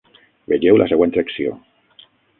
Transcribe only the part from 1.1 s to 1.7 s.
secció.